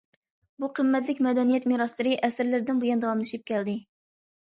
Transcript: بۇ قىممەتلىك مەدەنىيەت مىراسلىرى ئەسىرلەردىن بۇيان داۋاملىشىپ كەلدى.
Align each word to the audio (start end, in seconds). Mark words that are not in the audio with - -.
بۇ 0.61 0.69
قىممەتلىك 0.77 1.19
مەدەنىيەت 1.25 1.67
مىراسلىرى 1.71 2.13
ئەسىرلەردىن 2.29 2.81
بۇيان 2.85 3.05
داۋاملىشىپ 3.05 3.45
كەلدى. 3.53 3.77